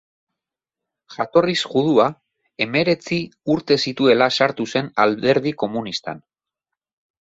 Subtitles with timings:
[1.15, 2.07] Jatorriz judua,
[2.67, 3.21] hemeretzi
[3.59, 6.29] urte zituela sartu zen Alderdi komunistan.